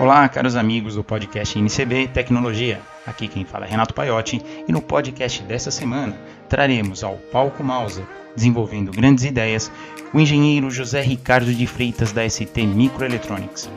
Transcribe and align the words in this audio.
Olá, 0.00 0.26
caros 0.28 0.56
amigos 0.56 0.94
do 0.94 1.04
podcast 1.04 1.58
NCB 1.58 2.08
Tecnologia. 2.08 2.80
Aqui 3.06 3.28
quem 3.28 3.44
fala 3.44 3.66
é 3.66 3.68
Renato 3.68 3.92
Paiotti 3.92 4.42
e 4.66 4.72
no 4.72 4.80
podcast 4.80 5.42
desta 5.42 5.70
semana 5.70 6.18
traremos 6.48 7.04
ao 7.04 7.16
palco 7.30 7.62
Mauser, 7.62 8.04
desenvolvendo 8.34 8.90
grandes 8.90 9.24
ideias, 9.24 9.70
o 10.12 10.18
engenheiro 10.18 10.70
José 10.70 11.02
Ricardo 11.02 11.52
de 11.52 11.66
Freitas 11.66 12.10
da 12.10 12.28
ST 12.28 12.66
Microelectronics. 12.66 13.70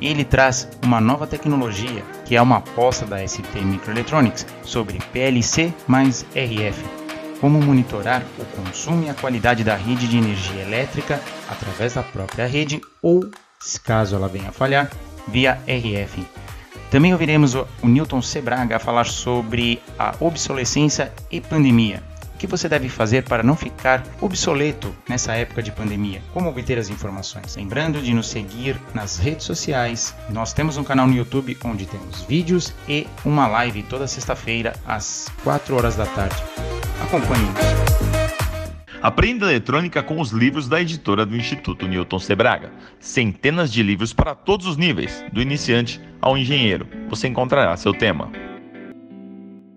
Ele 0.00 0.24
traz 0.24 0.68
uma 0.84 1.00
nova 1.00 1.26
tecnologia, 1.26 2.04
que 2.26 2.36
é 2.36 2.42
uma 2.42 2.58
aposta 2.58 3.06
da 3.06 3.26
ST 3.26 3.58
Microelectronics 3.58 4.46
sobre 4.62 4.98
PLC 5.10 5.72
mais 5.88 6.24
RF, 6.34 6.84
como 7.40 7.60
monitorar 7.60 8.22
o 8.38 8.44
consumo 8.44 9.04
e 9.04 9.10
a 9.10 9.14
qualidade 9.14 9.64
da 9.64 9.74
rede 9.74 10.06
de 10.06 10.18
energia 10.18 10.62
elétrica 10.62 11.20
através 11.48 11.94
da 11.94 12.02
própria 12.02 12.46
rede 12.46 12.80
ou, 13.02 13.28
caso 13.82 14.14
ela 14.14 14.28
venha 14.28 14.50
a 14.50 14.52
falhar, 14.52 14.90
via 15.28 15.60
RF. 15.66 16.26
Também 16.90 17.12
ouviremos 17.12 17.54
o 17.54 17.66
Newton 17.82 18.22
Sebraga 18.22 18.78
falar 18.78 19.06
sobre 19.06 19.82
a 19.98 20.14
obsolescência 20.20 21.12
e 21.30 21.40
pandemia. 21.40 22.02
O 22.34 22.38
que 22.38 22.46
você 22.46 22.68
deve 22.68 22.90
fazer 22.90 23.24
para 23.24 23.42
não 23.42 23.56
ficar 23.56 24.04
obsoleto 24.20 24.94
nessa 25.08 25.32
época 25.34 25.62
de 25.62 25.72
pandemia? 25.72 26.22
Como 26.34 26.50
obter 26.50 26.78
as 26.78 26.90
informações? 26.90 27.56
Lembrando 27.56 28.02
de 28.02 28.12
nos 28.12 28.28
seguir 28.28 28.78
nas 28.92 29.16
redes 29.16 29.46
sociais. 29.46 30.14
Nós 30.28 30.52
temos 30.52 30.76
um 30.76 30.84
canal 30.84 31.06
no 31.06 31.14
YouTube 31.14 31.56
onde 31.64 31.86
temos 31.86 32.22
vídeos 32.24 32.74
e 32.86 33.06
uma 33.24 33.46
live 33.46 33.82
toda 33.84 34.06
sexta-feira 34.06 34.74
às 34.86 35.28
4 35.42 35.74
horas 35.76 35.96
da 35.96 36.04
tarde. 36.04 36.36
Acompanhe-nos. 37.02 38.15
Aprenda 39.02 39.46
eletrônica 39.46 40.02
com 40.02 40.20
os 40.20 40.30
livros 40.30 40.68
da 40.68 40.80
editora 40.80 41.26
do 41.26 41.36
Instituto 41.36 41.86
Newton 41.86 42.18
Sebraga. 42.18 42.72
Centenas 42.98 43.70
de 43.70 43.82
livros 43.82 44.12
para 44.12 44.34
todos 44.34 44.66
os 44.66 44.76
níveis, 44.76 45.22
do 45.32 45.42
iniciante 45.42 46.00
ao 46.20 46.36
engenheiro. 46.36 46.88
Você 47.08 47.28
encontrará 47.28 47.76
seu 47.76 47.92
tema. 47.92 48.32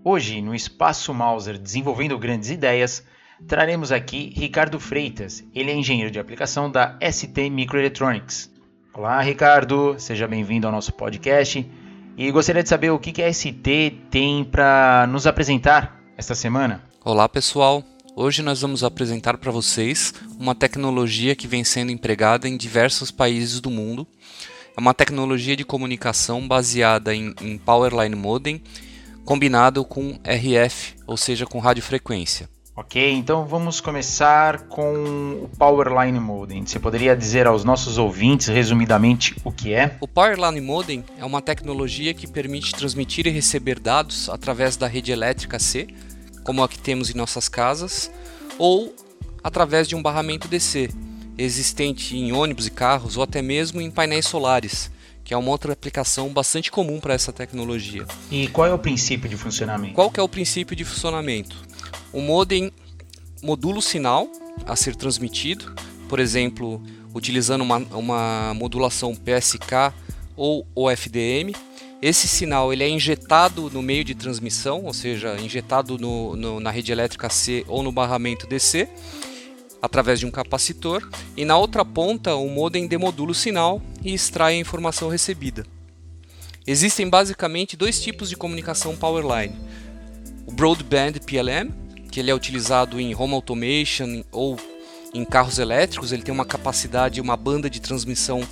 Hoje, 0.04 0.42
no 0.42 0.56
Espaço 0.56 1.14
Mauser 1.14 1.58
Desenvolvendo 1.58 2.18
Grandes 2.18 2.50
Ideias, 2.50 3.06
traremos 3.46 3.92
aqui 3.92 4.34
Ricardo 4.36 4.80
Freitas. 4.80 5.44
Ele 5.54 5.70
é 5.70 5.76
engenheiro 5.76 6.10
de 6.10 6.20
aplicação 6.20 6.72
da 6.72 6.98
ST 7.12 7.50
Microelectronics. 7.50 8.50
Olá, 8.94 9.20
Ricardo, 9.22 9.96
seja 10.00 10.28
bem-vindo 10.28 10.66
ao 10.66 10.74
nosso 10.74 10.94
podcast. 10.94 11.70
E 12.18 12.32
gostaria 12.32 12.64
de 12.64 12.70
saber 12.70 12.90
o 12.90 13.00
que 13.00 13.22
a 13.22 13.32
ST 13.32 14.00
tem 14.10 14.46
para 14.46 15.06
nos 15.10 15.28
apresentar 15.28 16.02
esta 16.18 16.34
semana. 16.34 16.84
Olá, 17.04 17.28
pessoal. 17.28 17.84
Hoje 18.22 18.42
nós 18.42 18.60
vamos 18.60 18.84
apresentar 18.84 19.38
para 19.38 19.50
vocês 19.50 20.14
uma 20.38 20.54
tecnologia 20.54 21.38
que 21.38 21.48
vem 21.48 21.64
sendo 21.64 21.90
empregada 21.90 22.50
em 22.50 22.58
diversos 22.58 23.12
países 23.12 23.62
do 23.62 23.70
mundo. 23.70 24.06
É 24.76 24.82
uma 24.82 24.94
tecnologia 24.94 25.56
de 25.56 25.64
comunicação 25.64 26.46
baseada 26.46 27.16
em, 27.16 27.34
em 27.42 27.58
Powerline 27.58 28.18
Modem 28.18 28.62
combinado 29.24 29.86
com 29.86 30.20
RF, 30.22 30.96
ou 31.08 31.16
seja, 31.16 31.46
com 31.46 31.60
radiofrequência. 31.60 32.50
Ok, 32.76 33.10
então 33.12 33.46
vamos 33.46 33.80
começar 33.80 34.68
com 34.68 35.44
o 35.44 35.50
Powerline 35.58 36.20
Modem. 36.20 36.66
Você 36.66 36.78
poderia 36.78 37.16
dizer 37.16 37.48
aos 37.48 37.64
nossos 37.64 37.98
ouvintes, 37.98 38.48
resumidamente, 38.48 39.34
o 39.46 39.52
que 39.52 39.74
é? 39.74 39.96
O 40.02 40.08
Powerline 40.08 40.60
Modem 40.60 41.06
é 41.18 41.24
uma 41.24 41.42
tecnologia 41.42 42.14
que 42.14 42.28
permite 42.28 42.74
transmitir 42.74 43.28
e 43.28 43.30
receber 43.30 43.80
dados 43.80 44.30
através 44.30 44.76
da 44.76 44.88
rede 44.88 45.10
elétrica 45.10 45.58
C, 45.58 45.88
como 46.50 46.64
a 46.64 46.68
que 46.68 46.80
temos 46.80 47.12
em 47.12 47.14
nossas 47.14 47.48
casas, 47.48 48.10
ou 48.58 48.92
através 49.44 49.88
de 49.88 49.96
um 49.96 50.02
barramento 50.02 50.48
DC, 50.48 50.90
existente 51.38 52.18
em 52.18 52.32
ônibus 52.32 52.66
e 52.66 52.72
carros 52.72 53.18
ou 53.18 53.22
até 53.22 53.40
mesmo 53.40 53.80
em 53.80 53.92
painéis 53.92 54.26
solares, 54.26 54.90
que 55.24 55.32
é 55.32 55.38
uma 55.38 55.52
outra 55.52 55.74
aplicação 55.74 56.30
bastante 56.30 56.72
comum 56.72 57.00
para 57.00 57.14
essa 57.14 57.32
tecnologia. 57.32 58.04
E 58.32 58.48
qual 58.48 58.66
é 58.66 58.74
o 58.74 58.80
princípio 58.80 59.30
de 59.30 59.38
funcionamento? 59.38 59.94
Qual 59.94 60.10
que 60.10 60.20
é 60.20 60.24
o 60.24 60.28
princípio 60.28 60.76
de 60.76 60.84
funcionamento? 60.84 61.56
O 62.12 62.20
modem 62.20 62.72
modula 63.44 63.78
o 63.78 63.82
sinal 63.84 64.28
a 64.66 64.76
ser 64.76 64.96
transmitido, 64.96 65.72
por 66.08 66.20
exemplo, 66.20 66.82
utilizando 67.14 67.62
uma, 67.62 67.78
uma 67.78 68.56
modulação 68.56 69.14
PSK 69.14 69.94
ou 70.36 70.66
OFDM, 70.74 71.54
esse 72.02 72.28
sinal 72.28 72.72
ele 72.72 72.84
é 72.84 72.90
injetado 72.90 73.70
no 73.70 73.82
meio 73.82 74.04
de 74.04 74.16
transmissão, 74.16 74.86
ou 74.86 74.94
seja, 74.94 75.36
injetado 75.40 75.98
no, 75.98 76.36
no, 76.36 76.60
na 76.60 76.72
rede 76.72 76.92
elétrica 76.92 77.30
C 77.30 77.66
ou 77.68 77.84
no 77.84 77.92
barramento 77.92 78.48
DC, 78.48 78.88
através 79.82 80.20
de 80.20 80.26
um 80.26 80.32
capacitor, 80.32 81.08
e 81.36 81.44
na 81.44 81.58
outra 81.58 81.84
ponta 81.84 82.36
o 82.36 82.50
modem 82.50 82.88
demodula 82.88 83.32
o 83.32 83.36
sinal 83.36 83.82
e 84.04 84.14
extrai 84.14 84.56
a 84.56 84.60
informação 84.60 85.10
recebida. 85.10 85.66
Existem 86.66 87.10
basicamente 87.10 87.76
dois 87.76 88.02
tipos 88.02 88.30
de 88.30 88.36
comunicação 88.36 88.96
Powerline. 88.96 89.56
O 90.46 90.52
Broadband 90.52 91.14
PLM, 91.26 91.72
que 92.12 92.20
ele 92.20 92.32
é 92.32 92.36
utilizado 92.36 93.00
em 93.00 93.16
home 93.16 93.34
automation 93.34 94.24
ou 94.32 94.58
em 95.14 95.26
carros 95.26 95.58
elétricos, 95.58 96.12
ele 96.12 96.22
tem 96.22 96.34
uma 96.34 96.46
capacidade, 96.46 97.20
uma 97.20 97.36
banda 97.36 97.70
de 97.70 97.82
transmissão 97.82 98.48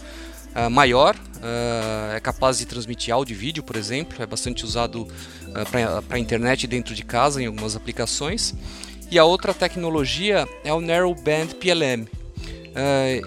uh, 0.57 0.69
maior, 0.69 1.15
uh, 1.15 2.15
é 2.15 2.19
capaz 2.19 2.57
de 2.57 2.65
transmitir 2.65 3.13
áudio 3.13 3.33
e 3.33 3.37
vídeo, 3.37 3.63
por 3.63 3.75
exemplo, 3.75 4.21
é 4.21 4.25
bastante 4.25 4.65
usado 4.65 5.03
uh, 5.03 6.01
para 6.07 6.17
a 6.17 6.19
internet 6.19 6.65
dentro 6.65 6.95
de 6.95 7.03
casa 7.03 7.41
em 7.41 7.45
algumas 7.45 7.75
aplicações. 7.75 8.55
E 9.11 9.17
a 9.19 9.23
outra 9.23 9.53
tecnologia 9.53 10.47
é 10.65 10.73
o 10.73 10.81
Narrowband 10.81 11.47
PLM. 11.59 12.07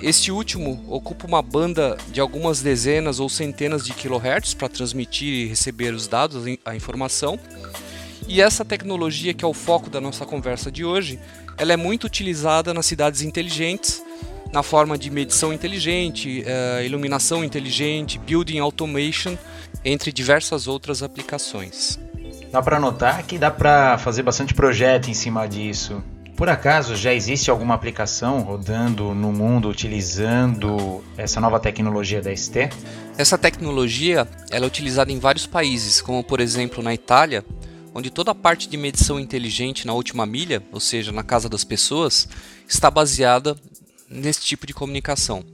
este 0.03 0.31
último 0.31 0.85
ocupa 0.89 1.27
uma 1.27 1.41
banda 1.41 1.97
de 2.13 2.21
algumas 2.21 2.61
dezenas 2.61 3.19
ou 3.19 3.31
centenas 3.31 3.83
de 3.83 3.95
kilohertz 3.95 4.53
para 4.53 4.69
transmitir 4.69 5.33
e 5.33 5.47
receber 5.47 5.95
os 5.95 6.07
dados, 6.07 6.45
a 6.67 6.77
informação. 6.77 7.41
E 8.29 8.43
essa 8.43 8.63
tecnologia, 8.63 9.33
que 9.33 9.43
é 9.43 9.49
o 9.49 9.55
foco 9.55 9.89
da 9.89 10.03
nossa 10.03 10.27
conversa 10.27 10.71
de 10.71 10.85
hoje, 10.85 11.19
ela 11.57 11.73
é 11.73 11.77
muito 11.77 12.05
utilizada 12.05 12.75
nas 12.75 12.85
cidades 12.85 13.23
inteligentes, 13.23 14.03
na 14.53 14.63
forma 14.63 14.99
de 14.99 15.11
medição 15.11 15.53
inteligente, 15.53 16.43
uh, 16.43 16.83
iluminação 16.83 17.45
inteligente, 17.45 18.19
building 18.19 18.59
automation, 18.59 19.37
entre 19.85 20.13
diversas 20.13 20.67
outras 20.67 21.03
aplicações. 21.03 21.99
Dá 22.51 22.61
para 22.61 22.81
notar 22.81 23.23
que 23.23 23.39
dá 23.39 23.51
para 23.51 23.97
fazer 23.99 24.23
bastante 24.23 24.55
projeto 24.55 25.09
em 25.09 25.15
cima 25.15 25.47
disso. 25.47 26.03
Por 26.37 26.49
acaso 26.49 26.97
já 26.97 27.13
existe 27.13 27.51
alguma 27.51 27.75
aplicação 27.75 28.41
rodando 28.41 29.15
no 29.15 29.31
mundo 29.31 29.69
utilizando 29.69 31.05
essa 31.17 31.41
nova 31.41 31.61
tecnologia 31.61 32.23
da 32.23 32.35
ST? 32.35 32.71
Essa 33.19 33.37
tecnologia 33.37 34.27
ela 34.51 34.65
é 34.65 34.67
utilizada 34.67 35.13
em 35.13 35.19
vários 35.19 35.47
países, 35.47 36.01
como 36.01 36.25
por 36.25 36.41
exemplo 36.41 36.83
na 36.83 36.95
Itália, 36.95 37.45
onde 37.95 38.11
toda 38.11 38.31
a 38.31 38.35
parte 38.35 38.69
de 38.69 38.77
medição 38.77 39.21
inteligente 39.21 39.87
na 39.87 39.93
última 39.93 40.25
milha, 40.25 40.63
ou 40.73 40.81
seja, 40.81 41.13
na 41.13 41.23
casa 41.23 41.49
das 41.49 41.63
pessoas, 41.63 42.27
está 42.67 42.91
baseada 42.91 43.55
nesse 44.11 44.41
tipo 44.41 44.67
de 44.67 44.75
comunicação. 44.75 45.45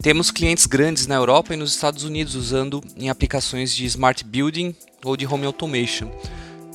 Temos 0.00 0.30
clientes 0.30 0.66
grandes 0.66 1.06
na 1.06 1.16
Europa 1.16 1.54
e 1.54 1.56
nos 1.56 1.74
Estados 1.74 2.04
Unidos 2.04 2.34
usando 2.34 2.82
em 2.96 3.08
aplicações 3.08 3.74
de 3.74 3.84
smart 3.86 4.22
building 4.24 4.74
ou 5.04 5.16
de 5.16 5.26
home 5.26 5.46
automation. 5.46 6.10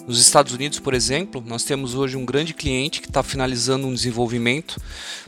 Nos 0.05 0.19
Estados 0.19 0.51
Unidos, 0.51 0.79
por 0.79 0.93
exemplo, 0.93 1.41
nós 1.45 1.63
temos 1.63 1.95
hoje 1.95 2.17
um 2.17 2.25
grande 2.25 2.53
cliente 2.53 2.99
que 2.99 3.07
está 3.07 3.23
finalizando 3.23 3.87
um 3.87 3.93
desenvolvimento 3.93 4.81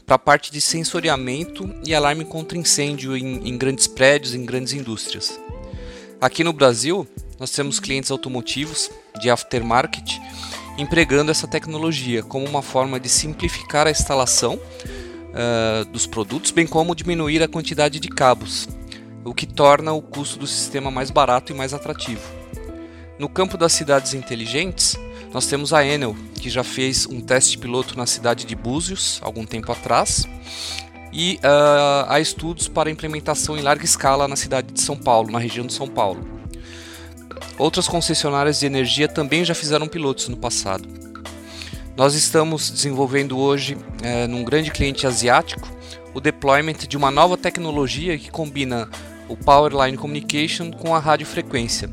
para 0.06 0.16
a 0.16 0.20
parte 0.20 0.52
de 0.52 0.60
sensoriamento 0.60 1.74
e 1.86 1.96
alarme 1.96 2.26
contra 2.26 2.58
incêndio 2.58 3.16
em, 3.16 3.48
em 3.48 3.58
grandes 3.58 3.88
prédios, 3.88 4.34
em 4.34 4.44
grandes 4.44 4.74
indústrias. 4.74 5.40
Aqui 6.20 6.44
no 6.44 6.52
Brasil, 6.52 7.08
nós 7.40 7.52
temos 7.52 7.80
clientes 7.80 8.12
automotivos 8.12 8.92
de 9.22 9.30
aftermarket 9.30 10.20
empregando 10.78 11.32
essa 11.32 11.48
tecnologia 11.48 12.22
como 12.22 12.46
uma 12.46 12.62
forma 12.62 13.00
de 13.00 13.08
simplificar 13.08 13.88
a 13.88 13.92
instalação 13.92 14.60
uh, 15.36 15.86
dos 15.86 16.08
produtos, 16.08 16.52
bem 16.52 16.66
como 16.66 16.96
diminuir 16.96 17.44
a 17.44 17.48
quantidade 17.48 18.00
de 18.00 18.08
cabos, 18.08 18.68
o 19.24 19.34
que 19.34 19.46
torna 19.46 19.92
o 19.92 20.02
custo 20.02 20.40
do 20.40 20.48
sistema 20.48 20.90
mais 20.90 21.12
barato 21.12 21.52
e 21.52 21.56
mais 21.56 21.74
atrativo. 21.74 22.22
No 23.20 23.30
campo 23.30 23.58
das 23.58 23.74
cidades 23.74 24.14
inteligentes, 24.14 24.98
nós 25.34 25.48
temos 25.48 25.74
a 25.74 25.86
Enel, 25.86 26.16
que 26.36 26.50
já 26.50 26.64
fez 26.64 27.06
um 27.06 27.22
teste 27.22 27.58
piloto 27.58 27.98
na 27.98 28.06
cidade 28.06 28.46
de 28.46 28.56
Búzios 28.56 29.20
algum 29.22 29.46
tempo 29.46 29.72
atrás, 29.72 30.28
e 31.12 31.36
uh, 31.38 32.06
há 32.10 32.20
estudos 32.20 32.68
para 32.68 32.90
implementação 32.90 33.58
em 33.58 33.62
larga 33.62 33.86
escala 33.86 34.28
na 34.28 34.36
cidade 34.36 34.74
de 34.74 34.82
São 34.82 34.98
Paulo, 34.98 35.32
na 35.32 35.40
região 35.40 35.66
de 35.66 35.74
São 35.74 35.88
Paulo. 35.88 36.28
Outras 37.58 37.88
concessionárias 37.88 38.60
de 38.60 38.66
energia 38.66 39.08
também 39.08 39.46
já 39.46 39.56
fizeram 39.56 39.88
pilotos 39.88 40.28
no 40.28 40.36
passado. 40.36 41.05
Nós 41.98 42.14
estamos 42.14 42.70
desenvolvendo 42.70 43.40
hoje, 43.40 43.78
é, 44.04 44.28
num 44.28 44.44
grande 44.44 44.70
cliente 44.70 45.08
asiático, 45.08 45.66
o 46.14 46.20
deployment 46.20 46.80
de 46.90 46.98
uma 46.98 47.10
nova 47.10 47.38
tecnologia 47.38 48.18
que 48.18 48.30
combina 48.30 48.90
o 49.30 49.38
Powerline 49.38 49.96
Communication 49.96 50.72
com 50.72 50.94
a 50.94 51.00
radiofrequência. 51.00 51.90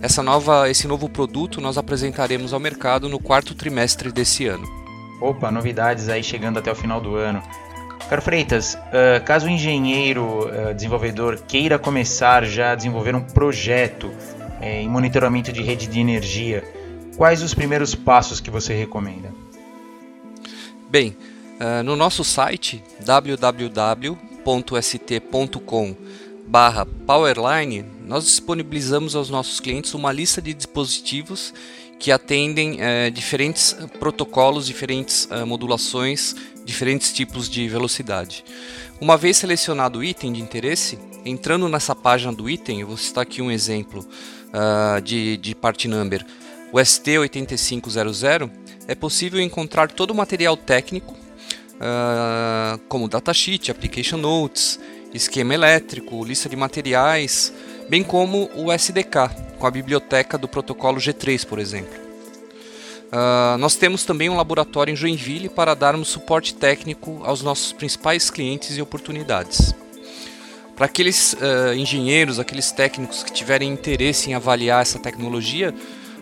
Essa 0.00 0.22
nova, 0.22 0.70
esse 0.70 0.86
novo 0.86 1.08
produto 1.08 1.60
nós 1.60 1.76
apresentaremos 1.76 2.52
ao 2.52 2.60
mercado 2.60 3.08
no 3.08 3.18
quarto 3.18 3.52
trimestre 3.52 4.12
desse 4.12 4.46
ano. 4.46 4.64
Opa, 5.20 5.50
novidades 5.50 6.08
aí 6.08 6.22
chegando 6.22 6.60
até 6.60 6.70
o 6.70 6.76
final 6.76 7.00
do 7.00 7.16
ano. 7.16 7.42
Caro 8.08 8.22
Freitas, 8.22 8.74
uh, 8.74 9.24
caso 9.24 9.46
o 9.46 9.50
engenheiro 9.50 10.48
uh, 10.48 10.72
desenvolvedor 10.74 11.40
queira 11.48 11.76
começar 11.76 12.44
já 12.44 12.72
a 12.72 12.74
desenvolver 12.76 13.16
um 13.16 13.20
projeto 13.20 14.06
uh, 14.06 14.64
em 14.64 14.88
monitoramento 14.88 15.52
de 15.52 15.60
rede 15.60 15.88
de 15.88 15.98
energia, 15.98 16.64
quais 17.20 17.42
os 17.42 17.52
primeiros 17.52 17.94
passos 17.94 18.40
que 18.40 18.50
você 18.50 18.72
recomenda? 18.72 19.30
Bem, 20.88 21.14
no 21.84 21.94
nosso 21.94 22.24
site 22.24 22.82
www.st.com 23.04 24.06
powerline 27.06 27.84
nós 28.06 28.24
disponibilizamos 28.24 29.14
aos 29.14 29.28
nossos 29.28 29.60
clientes 29.60 29.92
uma 29.92 30.10
lista 30.10 30.40
de 30.40 30.54
dispositivos 30.54 31.52
que 31.98 32.10
atendem 32.10 32.78
diferentes 33.12 33.76
protocolos, 33.98 34.64
diferentes 34.64 35.28
modulações 35.46 36.34
diferentes 36.64 37.12
tipos 37.12 37.48
de 37.48 37.68
velocidade. 37.68 38.44
Uma 39.00 39.16
vez 39.16 39.36
selecionado 39.36 39.98
o 39.98 40.04
item 40.04 40.32
de 40.32 40.40
interesse, 40.40 40.98
entrando 41.24 41.68
nessa 41.68 41.94
página 41.94 42.32
do 42.32 42.48
item, 42.48 42.80
eu 42.80 42.86
vou 42.86 42.96
citar 42.96 43.22
aqui 43.22 43.42
um 43.42 43.50
exemplo 43.50 44.06
uh, 44.48 45.00
de, 45.00 45.36
de 45.38 45.54
part 45.54 45.88
number, 45.88 46.24
o 46.72 46.76
ST8500, 46.76 48.50
é 48.86 48.94
possível 48.94 49.40
encontrar 49.40 49.90
todo 49.90 50.10
o 50.10 50.14
material 50.14 50.56
técnico, 50.56 51.14
uh, 51.14 52.78
como 52.88 53.08
datasheet, 53.08 53.70
application 53.70 54.18
notes, 54.18 54.78
esquema 55.12 55.54
elétrico, 55.54 56.24
lista 56.24 56.48
de 56.48 56.56
materiais, 56.56 57.52
bem 57.88 58.02
como 58.02 58.50
o 58.54 58.72
SDK, 58.72 59.30
com 59.58 59.66
a 59.66 59.70
biblioteca 59.70 60.38
do 60.38 60.48
protocolo 60.48 60.98
G3, 60.98 61.44
por 61.46 61.58
exemplo. 61.58 62.10
Uh, 63.10 63.58
nós 63.58 63.74
temos 63.74 64.04
também 64.04 64.28
um 64.28 64.36
laboratório 64.36 64.92
em 64.92 64.96
Joinville 64.96 65.48
para 65.48 65.74
darmos 65.74 66.08
suporte 66.08 66.54
técnico 66.54 67.20
aos 67.24 67.42
nossos 67.42 67.72
principais 67.72 68.30
clientes 68.30 68.76
e 68.76 68.82
oportunidades. 68.82 69.74
Para 70.76 70.86
aqueles 70.86 71.34
uh, 71.34 71.74
engenheiros, 71.74 72.38
aqueles 72.38 72.70
técnicos 72.70 73.24
que 73.24 73.32
tiverem 73.32 73.68
interesse 73.68 74.30
em 74.30 74.34
avaliar 74.34 74.80
essa 74.80 74.98
tecnologia, 74.98 75.74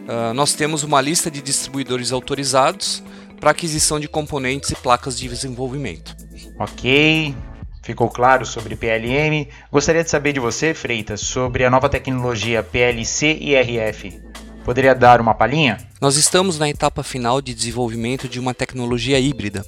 uh, 0.09 0.35
nós 0.35 0.55
temos 0.55 0.83
uma 0.83 1.01
lista 1.01 1.31
de 1.31 1.43
distribuidores 1.43 2.11
autorizados 2.11 3.03
para 3.39 3.53
aquisição 3.53 4.01
de 4.01 4.09
componentes 4.09 4.71
e 4.71 4.75
placas 4.75 5.19
de 5.19 5.29
desenvolvimento. 5.29 6.17
Ok, 6.59 7.35
ficou 7.83 8.09
claro 8.09 8.45
sobre 8.45 8.75
PLM. 8.75 9.47
Gostaria 9.71 10.03
de 10.03 10.11
saber 10.11 10.33
de 10.33 10.41
você, 10.41 10.75
Freitas, 10.75 11.21
sobre 11.21 11.65
a 11.65 11.71
nova 11.71 11.89
tecnologia 11.89 12.63
PLC 12.63 13.39
e 13.41 13.55
RF. 13.55 14.21
Poderia 14.65 14.95
dar 14.95 15.21
uma 15.21 15.35
palhinha? 15.35 15.79
Nós 16.01 16.17
estamos 16.17 16.59
na 16.59 16.69
etapa 16.69 17.03
final 17.03 17.41
de 17.41 17.55
desenvolvimento 17.55 18.29
de 18.29 18.39
uma 18.39 18.53
tecnologia 18.53 19.19
híbrida 19.19 19.65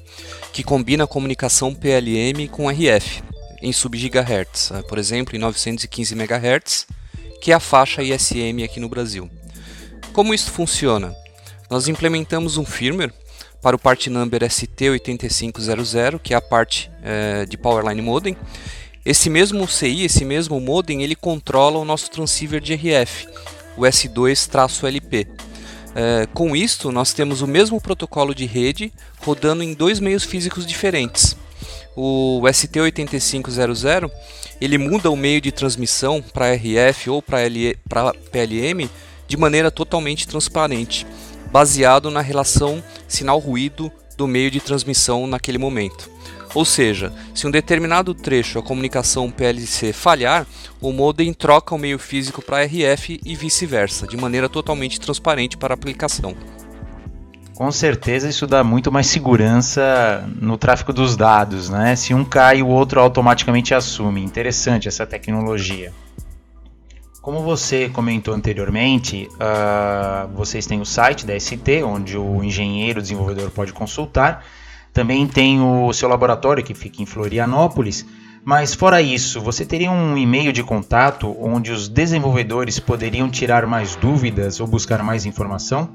que 0.52 0.62
combina 0.62 1.04
a 1.04 1.06
comunicação 1.06 1.74
PLM 1.74 2.48
com 2.50 2.68
RF 2.68 3.22
em 3.62 3.72
sub-GHz, 3.72 4.72
eh, 4.72 4.82
por 4.88 4.98
exemplo, 4.98 5.36
em 5.36 5.38
915 5.38 6.14
MHz, 6.14 6.86
que 7.40 7.52
é 7.52 7.54
a 7.54 7.60
faixa 7.60 8.02
ISM 8.02 8.64
aqui 8.64 8.80
no 8.80 8.88
Brasil. 8.88 9.30
Como 10.12 10.34
isso 10.34 10.50
funciona? 10.50 11.14
Nós 11.70 11.86
implementamos 11.86 12.56
um 12.56 12.64
firmware 12.64 13.12
para 13.62 13.76
o 13.76 13.78
part 13.78 14.10
number 14.10 14.40
ST8500, 14.42 16.18
que 16.18 16.34
é 16.34 16.36
a 16.36 16.40
parte 16.40 16.90
é, 17.02 17.46
de 17.46 17.56
Powerline 17.56 18.02
Modem. 18.02 18.36
Esse 19.04 19.30
mesmo 19.30 19.66
CI, 19.68 20.04
esse 20.04 20.24
mesmo 20.24 20.60
modem, 20.60 21.02
ele 21.02 21.14
controla 21.14 21.78
o 21.78 21.84
nosso 21.84 22.10
transceiver 22.10 22.60
de 22.60 22.74
RF, 22.74 23.28
o 23.76 23.82
S2-LP. 23.82 25.28
É, 25.94 26.26
com 26.34 26.56
isto, 26.56 26.90
nós 26.90 27.12
temos 27.12 27.40
o 27.40 27.46
mesmo 27.46 27.80
protocolo 27.80 28.34
de 28.34 28.46
rede 28.46 28.92
rodando 29.20 29.62
em 29.62 29.74
dois 29.74 30.00
meios 30.00 30.24
físicos 30.24 30.66
diferentes. 30.66 31.36
O 31.96 32.40
ST8500 32.44 34.10
ele 34.60 34.76
muda 34.76 35.10
o 35.10 35.16
meio 35.16 35.40
de 35.40 35.52
transmissão 35.52 36.20
para 36.20 36.54
RF 36.54 37.10
ou 37.10 37.22
para 37.22 37.42
PLM 38.30 38.88
de 39.30 39.36
maneira 39.36 39.70
totalmente 39.70 40.26
transparente, 40.26 41.06
baseado 41.52 42.10
na 42.10 42.20
relação 42.20 42.82
sinal-ruído 43.06 43.90
do 44.16 44.26
meio 44.26 44.50
de 44.50 44.58
transmissão 44.58 45.24
naquele 45.24 45.56
momento. 45.56 46.10
Ou 46.52 46.64
seja, 46.64 47.12
se 47.32 47.46
um 47.46 47.50
determinado 47.50 48.12
trecho 48.12 48.58
a 48.58 48.62
comunicação 48.62 49.30
PLC 49.30 49.92
falhar, 49.92 50.44
o 50.80 50.92
modem 50.92 51.32
troca 51.32 51.76
o 51.76 51.78
meio 51.78 51.96
físico 51.96 52.42
para 52.42 52.64
RF 52.64 53.20
e 53.24 53.36
vice-versa, 53.36 54.04
de 54.04 54.16
maneira 54.16 54.48
totalmente 54.48 54.98
transparente 54.98 55.56
para 55.56 55.74
a 55.74 55.76
aplicação. 55.76 56.34
Com 57.54 57.70
certeza 57.70 58.28
isso 58.28 58.48
dá 58.48 58.64
muito 58.64 58.90
mais 58.90 59.06
segurança 59.06 60.28
no 60.40 60.58
tráfego 60.58 60.92
dos 60.92 61.16
dados, 61.16 61.70
né? 61.70 61.94
Se 61.94 62.12
um 62.12 62.24
cai, 62.24 62.62
o 62.62 62.66
outro 62.66 63.00
automaticamente 63.00 63.74
assume. 63.74 64.24
Interessante 64.24 64.88
essa 64.88 65.06
tecnologia. 65.06 65.92
Como 67.20 67.42
você 67.42 67.88
comentou 67.90 68.32
anteriormente, 68.34 69.28
uh, 69.34 70.28
vocês 70.34 70.66
têm 70.66 70.80
o 70.80 70.86
site 70.86 71.26
da 71.26 71.38
ST, 71.38 71.82
onde 71.84 72.16
o 72.16 72.42
engenheiro 72.42 73.02
desenvolvedor 73.02 73.50
pode 73.50 73.72
consultar 73.72 74.44
também 74.92 75.26
tem 75.26 75.60
o 75.60 75.92
seu 75.92 76.08
laboratório 76.08 76.64
que 76.64 76.74
fica 76.74 77.02
em 77.02 77.06
Florianópolis. 77.06 78.04
Mas 78.44 78.74
fora 78.74 79.00
isso, 79.02 79.40
você 79.40 79.64
teria 79.64 79.90
um 79.90 80.16
e-mail 80.16 80.52
de 80.52 80.62
contato 80.62 81.36
onde 81.38 81.70
os 81.70 81.88
desenvolvedores 81.88 82.78
poderiam 82.78 83.30
tirar 83.30 83.66
mais 83.66 83.94
dúvidas 83.96 84.60
ou 84.60 84.66
buscar 84.66 85.02
mais 85.02 85.26
informação? 85.26 85.90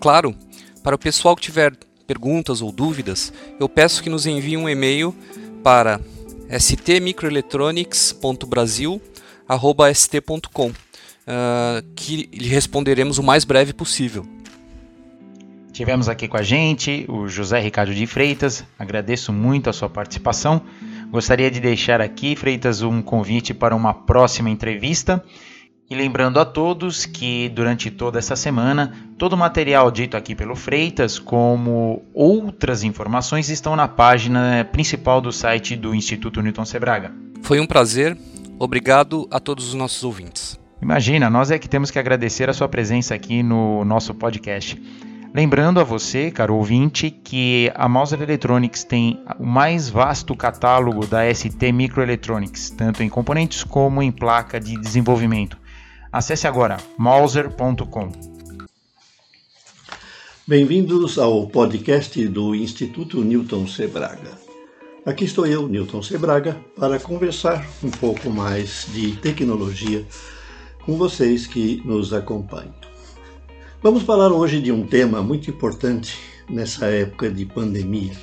Claro. 0.00 0.34
Para 0.82 0.94
o 0.94 0.98
pessoal 0.98 1.34
que 1.34 1.42
tiver 1.42 1.72
perguntas 2.06 2.62
ou 2.62 2.70
dúvidas, 2.70 3.32
eu 3.58 3.68
peço 3.68 4.02
que 4.02 4.10
nos 4.10 4.26
envie 4.26 4.56
um 4.56 4.68
e-mail 4.68 5.14
para 5.64 6.00
stmicroelectronics.brasil@st.com, 9.48 10.68
uh, 10.68 10.74
que 11.94 12.28
lhe 12.32 12.48
responderemos 12.48 13.18
o 13.18 13.22
mais 13.22 13.44
breve 13.44 13.72
possível. 13.72 14.26
Tivemos 15.72 16.08
aqui 16.08 16.26
com 16.26 16.38
a 16.38 16.42
gente 16.42 17.04
o 17.06 17.28
José 17.28 17.60
Ricardo 17.60 17.94
de 17.94 18.06
Freitas. 18.06 18.64
Agradeço 18.78 19.30
muito 19.32 19.68
a 19.68 19.74
sua 19.74 19.90
participação. 19.90 20.62
Gostaria 21.10 21.50
de 21.50 21.60
deixar 21.60 22.00
aqui, 22.00 22.34
Freitas, 22.34 22.80
um 22.80 23.02
convite 23.02 23.52
para 23.52 23.76
uma 23.76 23.92
próxima 23.92 24.48
entrevista. 24.48 25.22
E 25.88 25.94
lembrando 25.94 26.40
a 26.40 26.44
todos 26.44 27.06
que 27.06 27.48
durante 27.50 27.90
toda 27.90 28.18
essa 28.18 28.34
semana, 28.34 28.92
todo 29.18 29.34
o 29.34 29.36
material 29.36 29.90
dito 29.90 30.16
aqui 30.16 30.34
pelo 30.34 30.56
Freitas, 30.56 31.18
como 31.18 32.02
outras 32.12 32.82
informações, 32.82 33.50
estão 33.50 33.76
na 33.76 33.86
página 33.86 34.66
principal 34.72 35.20
do 35.20 35.30
site 35.30 35.76
do 35.76 35.94
Instituto 35.94 36.40
Newton 36.40 36.64
Sebraga. 36.64 37.12
Foi 37.42 37.60
um 37.60 37.66
prazer. 37.66 38.16
Obrigado 38.58 39.28
a 39.30 39.38
todos 39.38 39.68
os 39.68 39.74
nossos 39.74 40.02
ouvintes. 40.02 40.58
Imagina, 40.80 41.28
nós 41.28 41.50
é 41.50 41.58
que 41.58 41.68
temos 41.68 41.90
que 41.90 41.98
agradecer 41.98 42.48
a 42.48 42.54
sua 42.54 42.68
presença 42.68 43.14
aqui 43.14 43.42
no 43.42 43.84
nosso 43.84 44.14
podcast. 44.14 44.80
Lembrando 45.34 45.80
a 45.80 45.84
você, 45.84 46.30
caro 46.30 46.54
ouvinte, 46.54 47.10
que 47.10 47.70
a 47.74 47.86
Mauser 47.86 48.22
Electronics 48.22 48.84
tem 48.84 49.22
o 49.38 49.44
mais 49.44 49.90
vasto 49.90 50.34
catálogo 50.34 51.06
da 51.06 51.32
ST 51.34 51.70
Microelectronics, 51.72 52.70
tanto 52.70 53.02
em 53.02 53.08
componentes 53.08 53.62
como 53.62 54.02
em 54.02 54.10
placa 54.10 54.58
de 54.58 54.80
desenvolvimento. 54.80 55.58
Acesse 56.10 56.46
agora 56.46 56.78
mauser.com. 56.96 58.12
Bem-vindos 60.46 61.18
ao 61.18 61.46
podcast 61.48 62.26
do 62.28 62.54
Instituto 62.54 63.22
Newton 63.22 63.66
Sebraga. 63.66 64.45
Aqui 65.06 65.24
estou 65.24 65.46
eu, 65.46 65.68
Newton 65.68 66.02
Sebraga, 66.02 66.56
para 66.76 66.98
conversar 66.98 67.64
um 67.80 67.88
pouco 67.88 68.28
mais 68.28 68.88
de 68.92 69.12
tecnologia 69.12 70.04
com 70.84 70.98
vocês 70.98 71.46
que 71.46 71.80
nos 71.84 72.12
acompanham. 72.12 72.74
Vamos 73.80 74.02
falar 74.02 74.32
hoje 74.32 74.60
de 74.60 74.72
um 74.72 74.84
tema 74.84 75.22
muito 75.22 75.48
importante 75.48 76.18
nessa 76.50 76.86
época 76.86 77.30
de 77.30 77.46
pandemia. 77.46 78.14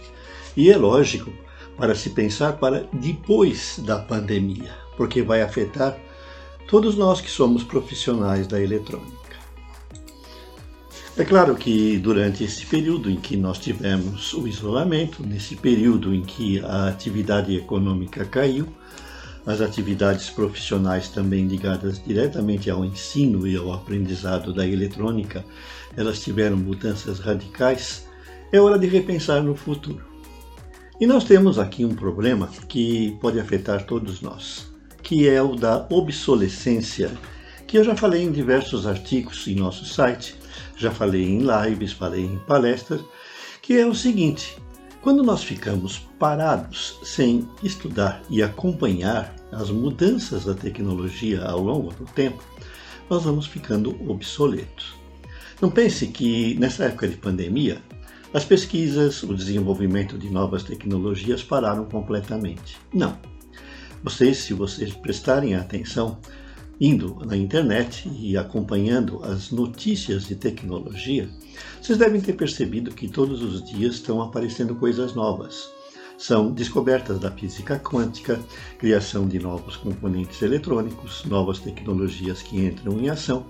E 0.58 0.70
é 0.70 0.76
lógico 0.76 1.32
para 1.78 1.96
se 1.96 2.10
pensar 2.10 2.58
para 2.58 2.86
depois 2.92 3.80
da 3.80 4.00
pandemia, 4.00 4.76
porque 4.98 5.22
vai 5.22 5.42
afetar 5.42 5.98
todos 6.68 6.98
nós 6.98 7.22
que 7.22 7.32
somos 7.32 7.64
profissionais 7.64 8.46
da 8.46 8.62
eletrônica. 8.62 9.23
É 11.16 11.24
claro 11.24 11.54
que 11.54 12.00
durante 12.00 12.44
esse 12.44 12.66
período 12.66 13.08
em 13.08 13.18
que 13.18 13.38
nós 13.38 13.60
tivemos 13.60 14.34
o 14.34 14.48
isolamento, 14.48 15.24
nesse 15.24 15.56
período 15.56 16.12
em 16.12 16.24
que 16.24 16.60
a 16.66 16.88
atividade 16.88 17.56
econômica 17.56 18.26
caiu, 18.26 18.68
as 19.46 19.62
atividades 19.62 20.32
profissionais 20.32 21.10
também 21.10 21.46
ligadas 21.46 22.04
diretamente 22.04 22.68
ao 22.68 22.84
ensino 22.84 23.46
e 23.46 23.56
ao 23.56 23.72
aprendizado 23.72 24.52
da 24.52 24.68
eletrônica, 24.68 25.46
elas 25.96 26.20
tiveram 26.20 26.58
mudanças 26.58 27.20
radicais, 27.20 28.08
é 28.52 28.60
hora 28.60 28.80
de 28.80 28.88
repensar 28.88 29.44
no 29.44 29.56
futuro. 29.56 30.04
E 31.00 31.06
nós 31.06 31.26
temos 31.26 31.60
aqui 31.60 31.86
um 31.86 31.94
problema 31.94 32.50
que 32.68 33.16
pode 33.22 33.40
afetar 33.40 33.86
todos 33.86 34.20
nós, 34.20 34.68
que 35.04 35.30
é 35.30 35.40
o 35.44 35.54
da 35.54 35.86
obsolescência, 35.92 37.12
que 37.68 37.78
eu 37.78 37.84
já 37.84 37.96
falei 37.96 38.24
em 38.24 38.32
diversos 38.32 38.88
artigos 38.88 39.48
em 39.48 39.54
nosso 39.54 39.86
site, 39.86 40.42
já 40.76 40.92
falei 40.92 41.24
em 41.24 41.40
lives, 41.40 41.92
falei 41.92 42.26
em 42.26 42.40
palestras, 42.40 43.02
que 43.62 43.78
é 43.78 43.86
o 43.86 43.96
seguinte: 43.96 44.58
Quando 45.02 45.24
nós 45.24 45.44
ficamos 45.44 46.00
parados 46.20 47.00
sem 47.04 47.48
estudar 47.62 48.22
e 48.30 48.42
acompanhar 48.42 49.36
as 49.52 49.70
mudanças 49.70 50.46
da 50.46 50.54
tecnologia 50.54 51.44
ao 51.44 51.62
longo 51.62 51.94
do 51.94 52.06
tempo, 52.06 52.44
nós 53.10 53.24
vamos 53.24 53.46
ficando 53.46 53.92
obsoletos. 54.10 54.96
Não 55.62 55.70
pense 55.70 56.08
que 56.08 56.56
nessa 56.56 56.86
época 56.86 57.08
de 57.08 57.16
pandemia, 57.16 57.82
as 58.34 58.44
pesquisas, 58.44 59.22
o 59.22 59.34
desenvolvimento 59.34 60.18
de 60.18 60.30
novas 60.30 60.64
tecnologias 60.64 61.44
pararam 61.44 61.86
completamente. 61.86 62.78
Não. 62.94 63.18
Vocês, 64.04 64.38
se 64.40 64.54
vocês 64.54 64.92
prestarem 64.94 65.56
atenção, 65.56 66.18
indo 66.80 67.20
na 67.26 67.38
internet 67.38 68.10
e 68.20 68.38
acompanhando 68.38 69.24
as 69.24 69.52
notícias 69.52 70.26
de 70.26 70.36
tecnologia, 70.36 71.30
vocês 71.82 71.98
devem 71.98 72.20
ter 72.20 72.34
percebido 72.34 72.92
que 72.92 73.08
todos 73.08 73.42
os 73.42 73.64
dias 73.64 73.96
estão 73.96 74.22
aparecendo 74.22 74.76
coisas 74.76 75.14
novas. 75.14 75.70
São 76.18 76.52
descobertas 76.52 77.20
da 77.20 77.32
física 77.32 77.80
quântica, 77.80 78.40
criação 78.78 79.28
de 79.28 79.40
novos 79.40 79.76
componentes 79.76 80.42
eletrônicos, 80.42 81.26
novas 81.26 81.60
tecnologias 81.60 82.42
que 82.42 82.60
entram 82.60 83.00
em 83.00 83.10
ação 83.10 83.46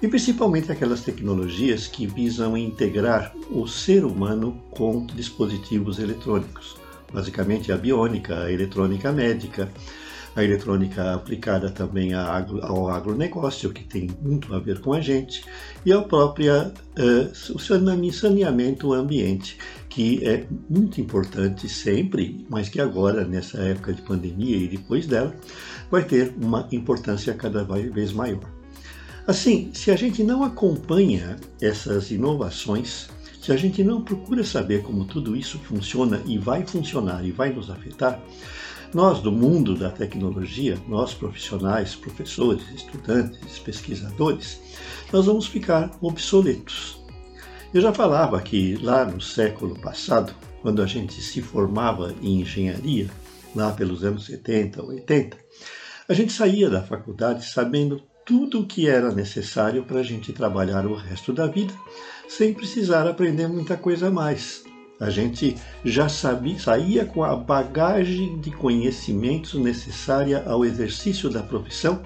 e 0.00 0.06
principalmente 0.06 0.70
aquelas 0.70 1.02
tecnologias 1.02 1.86
que 1.86 2.06
visam 2.06 2.56
integrar 2.56 3.34
o 3.50 3.66
ser 3.66 4.04
humano 4.04 4.56
com 4.70 5.04
dispositivos 5.06 5.98
eletrônicos, 5.98 6.76
basicamente 7.12 7.72
a 7.72 7.76
biônica, 7.76 8.44
a 8.44 8.52
eletrônica 8.52 9.10
médica, 9.10 9.72
a 10.38 10.44
eletrônica 10.44 11.14
aplicada 11.14 11.68
também 11.68 12.14
ao 12.14 12.88
agronegócio, 12.88 13.72
que 13.72 13.82
tem 13.82 14.08
muito 14.22 14.54
a 14.54 14.60
ver 14.60 14.80
com 14.80 14.92
a 14.92 15.00
gente, 15.00 15.44
e 15.84 15.92
a 15.92 16.00
própria 16.00 16.72
uh, 16.96 17.54
o 17.54 17.58
saneamento 18.12 18.92
ambiente, 18.92 19.58
que 19.88 20.24
é 20.24 20.46
muito 20.70 21.00
importante 21.00 21.68
sempre, 21.68 22.46
mas 22.48 22.68
que 22.68 22.80
agora, 22.80 23.24
nessa 23.24 23.58
época 23.58 23.92
de 23.92 24.02
pandemia 24.02 24.56
e 24.56 24.68
depois 24.68 25.06
dela, 25.06 25.34
vai 25.90 26.04
ter 26.04 26.32
uma 26.40 26.68
importância 26.70 27.34
cada 27.34 27.64
vez 27.64 28.12
maior. 28.12 28.48
Assim, 29.26 29.70
se 29.74 29.90
a 29.90 29.96
gente 29.96 30.22
não 30.22 30.44
acompanha 30.44 31.36
essas 31.60 32.12
inovações, 32.12 33.08
se 33.42 33.50
a 33.50 33.56
gente 33.56 33.82
não 33.82 34.02
procura 34.02 34.44
saber 34.44 34.82
como 34.82 35.04
tudo 35.04 35.36
isso 35.36 35.58
funciona 35.58 36.22
e 36.26 36.38
vai 36.38 36.64
funcionar 36.64 37.24
e 37.24 37.32
vai 37.32 37.52
nos 37.52 37.70
afetar, 37.70 38.22
nós 38.94 39.20
do 39.20 39.30
mundo 39.30 39.74
da 39.74 39.90
tecnologia, 39.90 40.78
nós 40.88 41.12
profissionais, 41.12 41.94
professores, 41.94 42.62
estudantes, 42.74 43.58
pesquisadores, 43.58 44.60
nós 45.12 45.26
vamos 45.26 45.46
ficar 45.46 45.90
obsoletos. 46.00 46.98
Eu 47.72 47.82
já 47.82 47.92
falava 47.92 48.40
que 48.40 48.76
lá 48.76 49.04
no 49.04 49.20
século 49.20 49.78
passado, 49.78 50.32
quando 50.62 50.82
a 50.82 50.86
gente 50.86 51.20
se 51.20 51.42
formava 51.42 52.14
em 52.22 52.40
engenharia, 52.40 53.10
lá 53.54 53.72
pelos 53.72 54.04
anos 54.04 54.24
70, 54.26 54.82
80, 54.82 55.36
a 56.08 56.14
gente 56.14 56.32
saía 56.32 56.70
da 56.70 56.82
faculdade 56.82 57.44
sabendo 57.44 58.02
tudo 58.24 58.60
o 58.60 58.66
que 58.66 58.88
era 58.88 59.12
necessário 59.12 59.84
para 59.84 60.00
a 60.00 60.02
gente 60.02 60.32
trabalhar 60.32 60.86
o 60.86 60.94
resto 60.94 61.32
da 61.32 61.46
vida, 61.46 61.74
sem 62.28 62.54
precisar 62.54 63.06
aprender 63.06 63.48
muita 63.48 63.76
coisa 63.76 64.08
a 64.08 64.10
mais. 64.10 64.64
A 65.00 65.10
gente 65.10 65.56
já 65.84 66.08
sabia, 66.08 66.58
saía 66.58 67.04
com 67.04 67.22
a 67.22 67.36
bagagem 67.36 68.40
de 68.40 68.50
conhecimentos 68.50 69.54
necessária 69.54 70.42
ao 70.44 70.64
exercício 70.64 71.30
da 71.30 71.40
profissão 71.40 72.02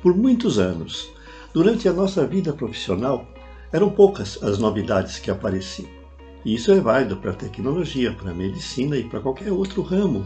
por 0.00 0.16
muitos 0.16 0.58
anos. 0.58 1.10
Durante 1.52 1.88
a 1.88 1.92
nossa 1.92 2.24
vida 2.24 2.52
profissional, 2.52 3.26
eram 3.72 3.90
poucas 3.90 4.40
as 4.42 4.58
novidades 4.58 5.18
que 5.18 5.30
apareciam. 5.30 5.88
E 6.44 6.54
isso 6.54 6.70
é 6.70 6.78
válido 6.78 7.16
para 7.16 7.32
a 7.32 7.34
tecnologia, 7.34 8.12
para 8.12 8.30
a 8.30 8.34
medicina 8.34 8.96
e 8.96 9.02
para 9.02 9.18
qualquer 9.18 9.50
outro 9.50 9.82
ramo 9.82 10.24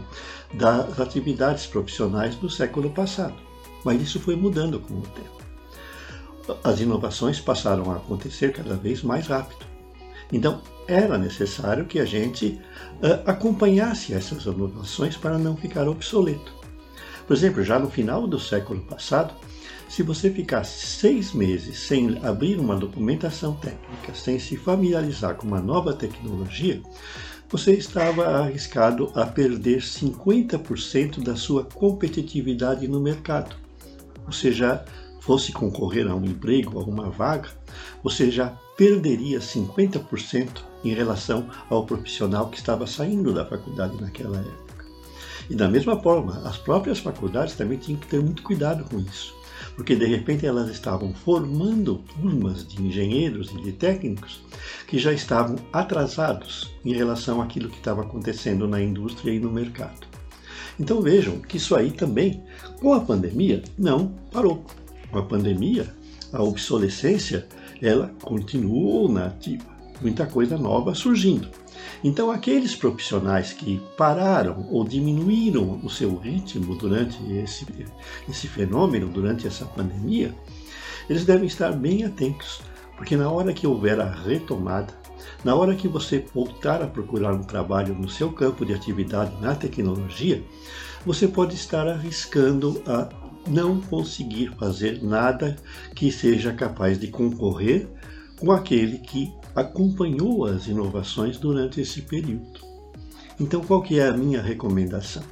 das 0.53 0.99
atividades 0.99 1.65
profissionais 1.65 2.35
do 2.35 2.51
século 2.51 2.91
passado. 2.91 3.33
Mas 3.83 3.99
isso 3.99 4.19
foi 4.19 4.35
mudando 4.35 4.79
com 4.79 4.93
o 4.93 5.01
tempo. 5.01 5.41
As 6.63 6.79
inovações 6.79 7.39
passaram 7.39 7.91
a 7.91 7.95
acontecer 7.95 8.53
cada 8.53 8.75
vez 8.75 9.01
mais 9.01 9.25
rápido. 9.25 9.65
Então, 10.31 10.61
era 10.91 11.17
necessário 11.17 11.85
que 11.85 11.99
a 11.99 12.05
gente 12.05 12.59
uh, 13.01 13.21
acompanhasse 13.25 14.13
essas 14.13 14.43
inovações 14.43 15.15
para 15.15 15.37
não 15.37 15.55
ficar 15.55 15.87
obsoleto. 15.87 16.53
Por 17.25 17.35
exemplo, 17.35 17.63
já 17.63 17.79
no 17.79 17.89
final 17.89 18.27
do 18.27 18.39
século 18.39 18.81
passado, 18.81 19.33
se 19.87 20.03
você 20.03 20.29
ficasse 20.29 20.85
seis 20.85 21.33
meses 21.33 21.79
sem 21.79 22.19
abrir 22.23 22.59
uma 22.59 22.75
documentação 22.75 23.53
técnica, 23.55 24.13
sem 24.13 24.39
se 24.39 24.57
familiarizar 24.57 25.35
com 25.35 25.47
uma 25.47 25.61
nova 25.61 25.93
tecnologia, 25.93 26.81
você 27.49 27.73
estava 27.73 28.25
arriscado 28.25 29.11
a 29.13 29.25
perder 29.25 29.81
50% 29.81 31.21
da 31.21 31.35
sua 31.35 31.65
competitividade 31.65 32.87
no 32.87 33.01
mercado. 33.01 33.55
Você 34.25 34.51
já 34.51 34.83
fosse 35.19 35.51
concorrer 35.51 36.07
a 36.07 36.15
um 36.15 36.23
emprego, 36.23 36.79
a 36.79 36.83
uma 36.83 37.09
vaga, 37.09 37.49
você 38.01 38.31
já 38.31 38.57
perderia 38.81 39.37
50% 39.37 40.63
em 40.83 40.91
relação 40.91 41.47
ao 41.69 41.85
profissional 41.85 42.49
que 42.49 42.57
estava 42.57 42.87
saindo 42.87 43.31
da 43.31 43.45
faculdade 43.45 44.01
naquela 44.01 44.39
época. 44.39 44.85
E 45.47 45.53
da 45.53 45.67
mesma 45.67 46.01
forma, 46.01 46.41
as 46.49 46.57
próprias 46.57 46.97
faculdades 46.97 47.53
também 47.53 47.77
tinham 47.77 47.99
que 47.99 48.07
ter 48.07 48.19
muito 48.19 48.41
cuidado 48.41 48.83
com 48.85 48.97
isso, 48.97 49.35
porque 49.75 49.95
de 49.95 50.07
repente 50.07 50.47
elas 50.47 50.67
estavam 50.67 51.13
formando 51.13 51.97
turmas 52.15 52.67
de 52.67 52.81
engenheiros 52.81 53.51
e 53.51 53.61
de 53.61 53.71
técnicos 53.71 54.41
que 54.87 54.97
já 54.97 55.13
estavam 55.13 55.57
atrasados 55.71 56.73
em 56.83 56.95
relação 56.95 57.39
àquilo 57.39 57.69
que 57.69 57.77
estava 57.77 58.01
acontecendo 58.01 58.67
na 58.67 58.81
indústria 58.81 59.31
e 59.31 59.39
no 59.39 59.51
mercado. 59.51 60.07
Então 60.79 61.03
vejam 61.03 61.39
que 61.39 61.57
isso 61.57 61.75
aí 61.75 61.91
também, 61.91 62.43
com 62.79 62.95
a 62.95 63.01
pandemia, 63.01 63.61
não 63.77 64.07
parou. 64.31 64.65
Com 65.11 65.19
a 65.19 65.23
pandemia, 65.23 65.93
a 66.33 66.41
obsolescência 66.41 67.47
ela 67.81 68.13
continuou 68.21 69.09
na 69.09 69.25
ativa, 69.25 69.65
muita 70.01 70.25
coisa 70.25 70.57
nova 70.57 70.93
surgindo. 70.93 71.49
Então, 72.03 72.31
aqueles 72.31 72.75
profissionais 72.75 73.53
que 73.53 73.81
pararam 73.97 74.67
ou 74.71 74.83
diminuíram 74.83 75.79
o 75.83 75.89
seu 75.89 76.15
ritmo 76.15 76.75
durante 76.75 77.17
esse, 77.33 77.65
esse 78.29 78.47
fenômeno, 78.47 79.07
durante 79.07 79.47
essa 79.47 79.65
pandemia, 79.65 80.33
eles 81.09 81.25
devem 81.25 81.47
estar 81.47 81.71
bem 81.73 82.03
atentos, 82.03 82.61
porque 82.95 83.15
na 83.15 83.29
hora 83.29 83.53
que 83.53 83.67
houver 83.67 83.99
a 83.99 84.09
retomada, 84.09 84.93
na 85.43 85.55
hora 85.55 85.75
que 85.75 85.87
você 85.87 86.23
voltar 86.33 86.81
a 86.81 86.87
procurar 86.87 87.33
um 87.33 87.43
trabalho 87.43 87.95
no 87.95 88.09
seu 88.09 88.31
campo 88.31 88.65
de 88.65 88.73
atividade 88.73 89.31
na 89.41 89.55
tecnologia, 89.55 90.43
você 91.05 91.27
pode 91.27 91.55
estar 91.55 91.87
arriscando 91.87 92.81
a 92.85 93.09
não 93.47 93.81
conseguir 93.81 94.53
fazer 94.57 95.01
nada 95.03 95.55
que 95.95 96.11
seja 96.11 96.53
capaz 96.53 96.99
de 96.99 97.07
concorrer 97.07 97.87
com 98.39 98.51
aquele 98.51 98.97
que 98.99 99.31
acompanhou 99.55 100.45
as 100.45 100.67
inovações 100.67 101.37
durante 101.37 101.81
esse 101.81 102.01
período. 102.01 102.59
Então, 103.39 103.61
qual 103.61 103.81
que 103.81 103.99
é 103.99 104.07
a 104.07 104.13
minha 104.17 104.41
recomendação? 104.41 105.23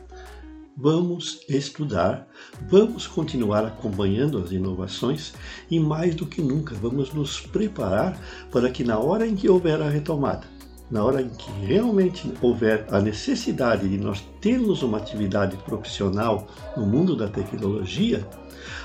Vamos 0.75 1.41
estudar, 1.49 2.27
vamos 2.69 3.05
continuar 3.05 3.65
acompanhando 3.65 4.37
as 4.37 4.51
inovações 4.51 5.33
e 5.69 5.77
mais 5.79 6.15
do 6.15 6.25
que 6.25 6.41
nunca 6.41 6.73
vamos 6.73 7.13
nos 7.13 7.41
preparar 7.41 8.17
para 8.49 8.69
que 8.69 8.83
na 8.83 8.97
hora 8.97 9.27
em 9.27 9.35
que 9.35 9.49
houver 9.49 9.81
a 9.81 9.89
retomada, 9.89 10.47
na 10.89 11.03
hora 11.03 11.21
em 11.21 11.29
que 11.29 11.51
realmente 11.65 12.31
houver 12.41 12.87
a 12.89 12.99
necessidade 12.99 13.87
de 13.87 13.97
nós 13.97 14.21
termos 14.41 14.81
uma 14.81 14.97
atividade 14.97 15.55
profissional 15.57 16.47
no 16.75 16.85
mundo 16.85 17.15
da 17.15 17.27
tecnologia, 17.27 18.27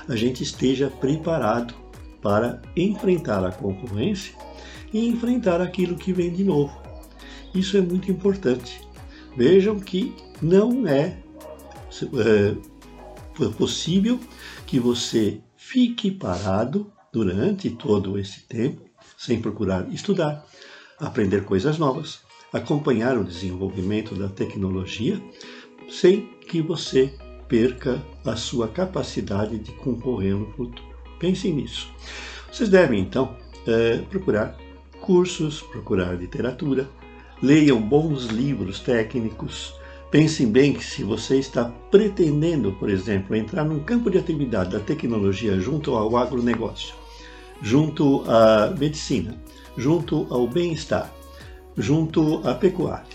a 0.07 0.15
gente 0.15 0.43
esteja 0.43 0.89
preparado 0.89 1.73
para 2.21 2.61
enfrentar 2.75 3.43
a 3.45 3.51
concorrência 3.51 4.33
e 4.93 5.07
enfrentar 5.07 5.61
aquilo 5.61 5.95
que 5.95 6.13
vem 6.13 6.31
de 6.31 6.43
novo. 6.43 6.75
Isso 7.53 7.77
é 7.77 7.81
muito 7.81 8.11
importante. 8.11 8.81
Vejam 9.35 9.79
que 9.79 10.15
não 10.41 10.87
é, 10.87 11.17
é 12.21 13.47
possível 13.57 14.19
que 14.65 14.79
você 14.79 15.39
fique 15.55 16.11
parado 16.11 16.91
durante 17.11 17.69
todo 17.69 18.17
esse 18.19 18.41
tempo 18.41 18.81
sem 19.17 19.41
procurar 19.41 19.87
estudar, 19.93 20.45
aprender 20.99 21.43
coisas 21.43 21.77
novas, 21.77 22.19
acompanhar 22.53 23.17
o 23.17 23.23
desenvolvimento 23.23 24.15
da 24.15 24.27
tecnologia, 24.27 25.21
sem 25.89 26.29
que 26.47 26.61
você 26.61 27.13
perca 27.47 28.01
a 28.25 28.35
sua 28.35 28.67
capacidade 28.67 29.57
de 29.59 29.71
concorrer 29.73 30.35
no 30.35 30.47
futuro. 30.51 30.83
Pensem 31.19 31.53
nisso. 31.53 31.87
Vocês 32.51 32.69
devem, 32.69 33.01
então, 33.01 33.35
é, 33.67 33.97
procurar 34.09 34.57
cursos, 35.01 35.61
procurar 35.61 36.13
literatura, 36.13 36.89
leiam 37.41 37.81
bons 37.81 38.25
livros 38.25 38.79
técnicos. 38.79 39.73
Pensem 40.09 40.47
bem 40.47 40.73
que 40.73 40.83
se 40.83 41.03
você 41.03 41.37
está 41.37 41.65
pretendendo, 41.91 42.71
por 42.73 42.89
exemplo, 42.89 43.35
entrar 43.35 43.65
num 43.65 43.79
campo 43.79 44.09
de 44.09 44.17
atividade 44.17 44.71
da 44.71 44.79
tecnologia 44.79 45.59
junto 45.59 45.95
ao 45.95 46.15
agronegócio, 46.15 46.95
junto 47.61 48.23
à 48.29 48.73
medicina, 48.77 49.37
junto 49.77 50.27
ao 50.29 50.47
bem-estar, 50.47 51.13
junto 51.77 52.41
à 52.47 52.53
pecuária. 52.53 53.05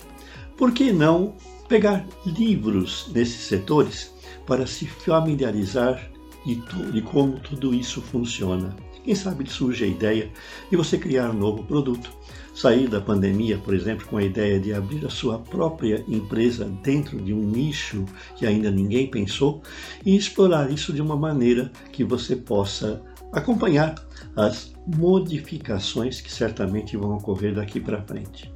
Por 0.56 0.72
que 0.72 0.92
não 0.92 1.34
pegar 1.68 2.06
livros 2.26 3.10
nesses 3.14 3.40
setores 3.42 4.12
para 4.46 4.66
se 4.66 4.86
familiarizar 4.86 6.10
de, 6.44 6.56
de 6.92 7.02
como 7.02 7.40
tudo 7.40 7.74
isso 7.74 8.00
funciona? 8.00 8.74
Quem 9.04 9.14
sabe 9.14 9.48
surge 9.48 9.84
a 9.84 9.86
ideia 9.86 10.30
de 10.70 10.76
você 10.76 10.98
criar 10.98 11.30
um 11.30 11.38
novo 11.38 11.64
produto, 11.64 12.12
sair 12.54 12.88
da 12.88 13.00
pandemia, 13.00 13.56
por 13.56 13.74
exemplo, 13.74 14.06
com 14.06 14.18
a 14.18 14.22
ideia 14.22 14.60
de 14.60 14.74
abrir 14.74 15.06
a 15.06 15.10
sua 15.10 15.38
própria 15.38 16.04
empresa 16.06 16.70
dentro 16.82 17.18
de 17.18 17.32
um 17.32 17.40
nicho 17.40 18.04
que 18.36 18.46
ainda 18.46 18.70
ninguém 18.70 19.06
pensou 19.06 19.62
e 20.04 20.14
explorar 20.14 20.70
isso 20.70 20.92
de 20.92 21.00
uma 21.00 21.16
maneira 21.16 21.72
que 21.90 22.04
você 22.04 22.36
possa 22.36 23.02
acompanhar 23.32 23.94
as 24.36 24.72
modificações 24.96 26.20
que 26.20 26.32
certamente 26.32 26.96
vão 26.96 27.16
ocorrer 27.16 27.54
daqui 27.54 27.80
para 27.80 28.02
frente. 28.02 28.52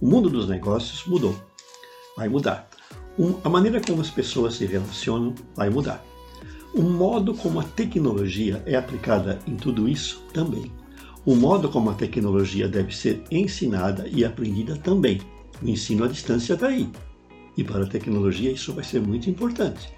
O 0.00 0.08
mundo 0.08 0.28
dos 0.28 0.48
negócios 0.48 1.04
mudou, 1.06 1.34
vai 2.16 2.28
mudar. 2.28 2.68
a 3.42 3.48
maneira 3.48 3.80
como 3.80 4.00
as 4.00 4.10
pessoas 4.10 4.54
se 4.56 4.66
relacionam 4.66 5.34
vai 5.56 5.70
mudar. 5.70 6.04
O 6.74 6.82
modo 6.82 7.34
como 7.34 7.60
a 7.60 7.64
tecnologia 7.64 8.62
é 8.66 8.76
aplicada 8.76 9.38
em 9.46 9.56
tudo 9.56 9.88
isso 9.88 10.22
também. 10.32 10.70
O 11.24 11.34
modo 11.34 11.68
como 11.68 11.90
a 11.90 11.94
tecnologia 11.94 12.68
deve 12.68 12.94
ser 12.94 13.22
ensinada 13.30 14.06
e 14.08 14.24
aprendida 14.24 14.76
também. 14.76 15.20
O 15.62 15.68
ensino 15.68 16.04
à 16.04 16.08
distância 16.08 16.54
está 16.54 16.68
aí. 16.68 16.88
E 17.56 17.64
para 17.64 17.84
a 17.84 17.88
tecnologia 17.88 18.52
isso 18.52 18.72
vai 18.72 18.84
ser 18.84 19.00
muito 19.00 19.28
importante. 19.28 19.92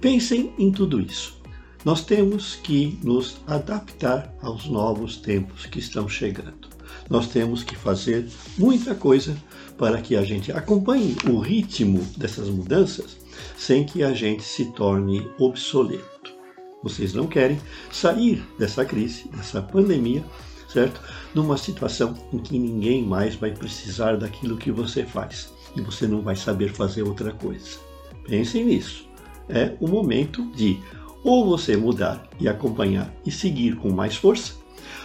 Pensem 0.00 0.52
em 0.58 0.70
tudo 0.70 1.00
isso. 1.00 1.40
Nós 1.86 2.04
temos 2.04 2.56
que 2.56 2.98
nos 3.00 3.36
adaptar 3.46 4.34
aos 4.42 4.66
novos 4.66 5.18
tempos 5.18 5.66
que 5.66 5.78
estão 5.78 6.08
chegando. 6.08 6.66
Nós 7.08 7.28
temos 7.28 7.62
que 7.62 7.76
fazer 7.76 8.26
muita 8.58 8.92
coisa 8.92 9.36
para 9.78 10.02
que 10.02 10.16
a 10.16 10.24
gente 10.24 10.50
acompanhe 10.50 11.14
o 11.30 11.38
ritmo 11.38 12.04
dessas 12.16 12.48
mudanças 12.48 13.16
sem 13.56 13.86
que 13.86 14.02
a 14.02 14.12
gente 14.12 14.42
se 14.42 14.64
torne 14.72 15.30
obsoleto. 15.38 16.34
Vocês 16.82 17.14
não 17.14 17.28
querem 17.28 17.60
sair 17.92 18.44
dessa 18.58 18.84
crise, 18.84 19.28
dessa 19.28 19.62
pandemia, 19.62 20.24
certo? 20.68 21.00
Numa 21.32 21.56
situação 21.56 22.14
em 22.32 22.38
que 22.38 22.58
ninguém 22.58 23.04
mais 23.04 23.36
vai 23.36 23.52
precisar 23.52 24.16
daquilo 24.16 24.56
que 24.56 24.72
você 24.72 25.04
faz 25.04 25.52
e 25.76 25.80
você 25.80 26.08
não 26.08 26.20
vai 26.20 26.34
saber 26.34 26.72
fazer 26.72 27.04
outra 27.04 27.30
coisa. 27.30 27.78
Pensem 28.26 28.64
nisso. 28.64 29.06
É 29.48 29.76
o 29.80 29.86
momento 29.86 30.44
de 30.50 30.80
ou 31.26 31.44
você 31.44 31.76
mudar 31.76 32.24
e 32.38 32.48
acompanhar 32.48 33.12
e 33.26 33.32
seguir 33.32 33.74
com 33.74 33.90
mais 33.90 34.14
força, 34.14 34.54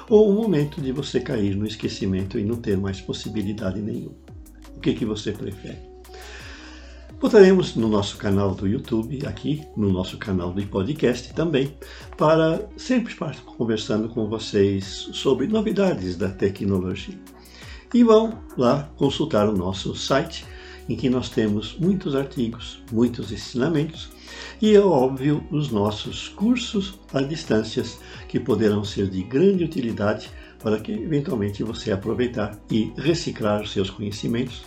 ou 0.07 0.29
o 0.29 0.33
momento 0.33 0.79
de 0.79 0.91
você 0.91 1.19
cair 1.19 1.55
no 1.55 1.65
esquecimento 1.65 2.37
e 2.37 2.45
não 2.45 2.57
ter 2.57 2.77
mais 2.77 3.01
possibilidade 3.01 3.81
nenhuma. 3.81 4.15
O 4.77 4.79
que, 4.79 4.93
que 4.93 5.03
você 5.03 5.31
prefere? 5.31 5.79
Botaremos 7.19 7.75
no 7.75 7.87
nosso 7.87 8.17
canal 8.17 8.53
do 8.53 8.67
YouTube, 8.67 9.25
aqui 9.25 9.63
no 9.75 9.91
nosso 9.91 10.19
canal 10.19 10.53
do 10.53 10.61
podcast 10.67 11.33
também, 11.33 11.75
para 12.15 12.69
sempre 12.77 13.13
estar 13.13 13.35
conversando 13.41 14.07
com 14.07 14.27
vocês 14.27 15.09
sobre 15.13 15.47
novidades 15.47 16.15
da 16.15 16.29
tecnologia. 16.29 17.17
E 17.95 18.03
vão 18.03 18.37
lá 18.55 18.91
consultar 18.95 19.49
o 19.49 19.57
nosso 19.57 19.95
site, 19.95 20.45
em 20.87 20.95
que 20.95 21.09
nós 21.09 21.29
temos 21.29 21.75
muitos 21.79 22.15
artigos, 22.15 22.83
muitos 22.91 23.31
ensinamentos 23.31 24.20
e, 24.61 24.75
é 24.75 24.79
óbvio, 24.79 25.43
os 25.51 25.71
nossos 25.71 26.29
cursos 26.29 26.99
à 27.13 27.21
distância 27.21 27.83
que 28.27 28.39
poderão 28.39 28.83
ser 28.83 29.09
de 29.09 29.23
grande 29.23 29.63
utilidade 29.63 30.29
para 30.61 30.79
que 30.79 30.91
eventualmente 30.91 31.63
você 31.63 31.91
aproveitar 31.91 32.57
e 32.69 32.93
reciclar 32.95 33.61
os 33.61 33.71
seus 33.71 33.89
conhecimentos, 33.89 34.63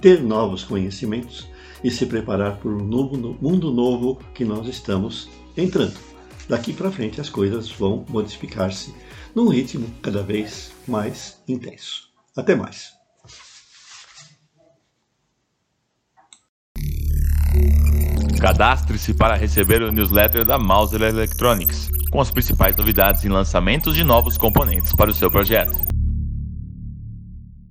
ter 0.00 0.22
novos 0.22 0.64
conhecimentos 0.64 1.46
e 1.82 1.90
se 1.90 2.06
preparar 2.06 2.56
para 2.56 2.70
o 2.70 2.82
novo, 2.82 3.16
mundo 3.40 3.70
novo 3.70 4.18
que 4.34 4.44
nós 4.44 4.66
estamos 4.66 5.28
entrando. 5.56 5.98
Daqui 6.48 6.72
para 6.72 6.90
frente 6.90 7.20
as 7.20 7.28
coisas 7.28 7.70
vão 7.70 8.04
modificar-se 8.08 8.94
num 9.34 9.48
ritmo 9.48 9.86
cada 10.02 10.22
vez 10.22 10.72
mais 10.86 11.42
intenso. 11.48 12.08
Até 12.36 12.54
mais. 12.54 13.03
Cadastre-se 18.44 19.14
para 19.14 19.36
receber 19.36 19.80
o 19.80 19.90
newsletter 19.90 20.44
da 20.44 20.58
Mauser 20.58 21.00
Electronics, 21.00 21.90
com 22.10 22.20
as 22.20 22.30
principais 22.30 22.76
novidades 22.76 23.24
e 23.24 23.28
lançamentos 23.30 23.94
de 23.94 24.04
novos 24.04 24.36
componentes 24.36 24.92
para 24.92 25.10
o 25.10 25.14
seu 25.14 25.30
projeto. 25.30 25.93